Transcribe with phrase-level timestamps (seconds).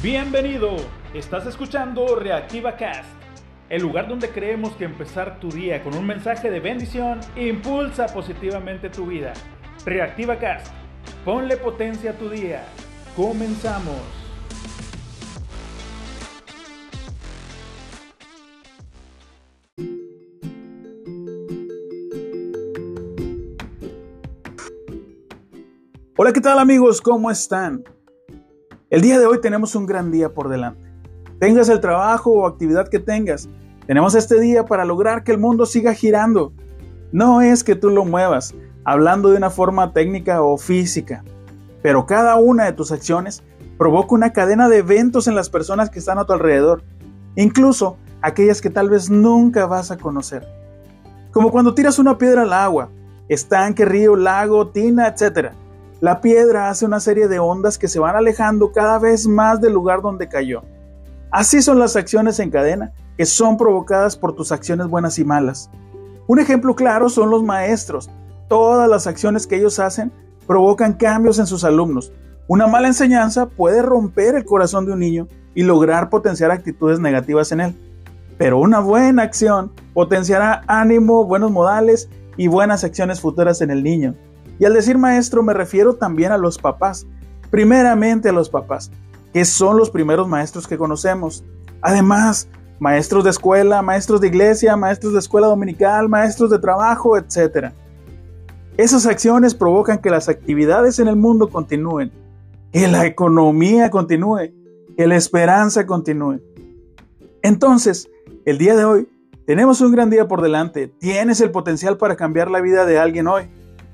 [0.00, 0.76] Bienvenido,
[1.12, 3.10] estás escuchando Reactiva Cast,
[3.68, 8.90] el lugar donde creemos que empezar tu día con un mensaje de bendición impulsa positivamente
[8.90, 9.32] tu vida.
[9.84, 10.72] Reactiva Cast,
[11.24, 12.62] ponle potencia a tu día.
[13.16, 13.96] Comenzamos.
[26.16, 27.00] Hola, ¿qué tal amigos?
[27.00, 27.97] ¿Cómo están?
[28.90, 30.90] El día de hoy tenemos un gran día por delante.
[31.38, 33.46] Tengas el trabajo o actividad que tengas,
[33.86, 36.54] tenemos este día para lograr que el mundo siga girando.
[37.12, 41.22] No es que tú lo muevas, hablando de una forma técnica o física,
[41.82, 43.42] pero cada una de tus acciones
[43.76, 46.82] provoca una cadena de eventos en las personas que están a tu alrededor,
[47.36, 50.48] incluso aquellas que tal vez nunca vas a conocer.
[51.30, 52.88] Como cuando tiras una piedra al agua,
[53.28, 55.52] estanque, río, lago, tina, etc
[56.00, 59.72] la piedra hace una serie de ondas que se van alejando cada vez más del
[59.72, 60.62] lugar donde cayó.
[61.32, 65.70] Así son las acciones en cadena, que son provocadas por tus acciones buenas y malas.
[66.28, 68.08] Un ejemplo claro son los maestros.
[68.48, 70.12] Todas las acciones que ellos hacen
[70.46, 72.12] provocan cambios en sus alumnos.
[72.46, 77.50] Una mala enseñanza puede romper el corazón de un niño y lograr potenciar actitudes negativas
[77.50, 77.76] en él.
[78.38, 84.14] Pero una buena acción potenciará ánimo, buenos modales y buenas acciones futuras en el niño.
[84.58, 87.06] Y al decir maestro me refiero también a los papás,
[87.50, 88.90] primeramente a los papás,
[89.32, 91.44] que son los primeros maestros que conocemos.
[91.80, 92.48] Además,
[92.78, 97.72] maestros de escuela, maestros de iglesia, maestros de escuela dominical, maestros de trabajo, etc.
[98.76, 102.12] Esas acciones provocan que las actividades en el mundo continúen,
[102.72, 104.52] que la economía continúe,
[104.96, 106.40] que la esperanza continúe.
[107.42, 108.08] Entonces,
[108.44, 109.08] el día de hoy,
[109.46, 110.88] tenemos un gran día por delante.
[110.88, 113.44] Tienes el potencial para cambiar la vida de alguien hoy.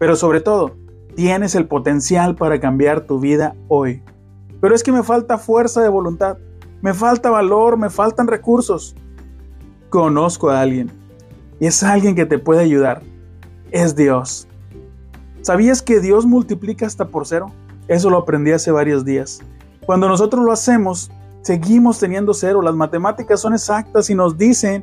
[0.00, 0.76] Pero sobre todo,
[1.14, 4.02] tienes el potencial para cambiar tu vida hoy.
[4.58, 6.38] Pero es que me falta fuerza de voluntad,
[6.80, 8.96] me falta valor, me faltan recursos.
[9.90, 10.90] Conozco a alguien
[11.60, 13.02] y es alguien que te puede ayudar.
[13.72, 14.48] Es Dios.
[15.42, 17.52] ¿Sabías que Dios multiplica hasta por cero?
[17.86, 19.40] Eso lo aprendí hace varios días.
[19.84, 21.10] Cuando nosotros lo hacemos,
[21.42, 22.62] seguimos teniendo cero.
[22.62, 24.82] Las matemáticas son exactas y nos dicen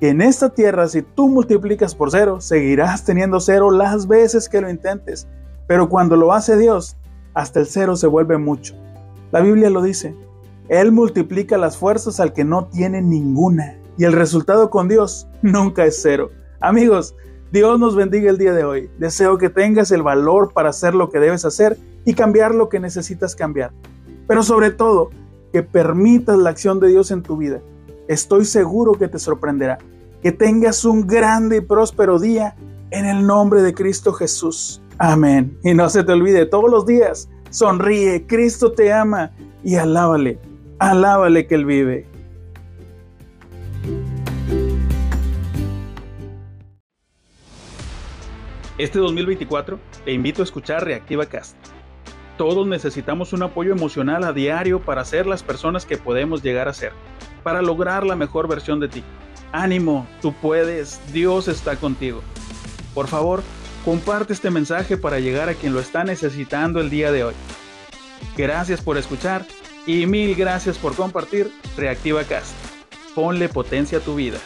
[0.00, 4.60] que en esta tierra si tú multiplicas por cero, seguirás teniendo cero las veces que
[4.60, 5.26] lo intentes.
[5.66, 6.96] Pero cuando lo hace Dios,
[7.34, 8.74] hasta el cero se vuelve mucho.
[9.32, 10.14] La Biblia lo dice.
[10.68, 13.78] Él multiplica las fuerzas al que no tiene ninguna.
[13.96, 16.30] Y el resultado con Dios nunca es cero.
[16.60, 17.14] Amigos,
[17.52, 18.90] Dios nos bendiga el día de hoy.
[18.98, 22.80] Deseo que tengas el valor para hacer lo que debes hacer y cambiar lo que
[22.80, 23.72] necesitas cambiar.
[24.26, 25.10] Pero sobre todo,
[25.52, 27.62] que permitas la acción de Dios en tu vida
[28.08, 29.78] Estoy seguro que te sorprenderá.
[30.22, 32.54] Que tengas un grande y próspero día
[32.90, 34.80] en el nombre de Cristo Jesús.
[34.98, 35.58] Amén.
[35.64, 40.38] Y no se te olvide, todos los días, sonríe, Cristo te ama y alábale,
[40.78, 42.06] alábale que Él vive.
[48.78, 51.56] Este 2024 te invito a escuchar Reactiva Cast.
[52.38, 56.74] Todos necesitamos un apoyo emocional a diario para ser las personas que podemos llegar a
[56.74, 56.92] ser
[57.46, 59.04] para lograr la mejor versión de ti.
[59.52, 62.20] Ánimo, tú puedes, Dios está contigo.
[62.92, 63.40] Por favor,
[63.84, 67.34] comparte este mensaje para llegar a quien lo está necesitando el día de hoy.
[68.36, 69.46] Gracias por escuchar
[69.86, 72.50] y mil gracias por compartir Reactiva Cast.
[73.14, 74.38] Ponle potencia a tu vida.